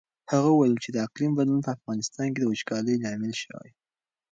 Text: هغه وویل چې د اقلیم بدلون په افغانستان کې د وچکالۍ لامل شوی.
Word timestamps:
هغه 0.31 0.49
وویل 0.51 0.77
چې 0.83 0.89
د 0.91 0.97
اقلیم 1.07 1.31
بدلون 1.37 1.61
په 1.63 1.71
افغانستان 1.77 2.27
کې 2.33 2.39
د 2.41 2.45
وچکالۍ 2.51 2.95
لامل 3.03 3.33
شوی. 3.43 3.71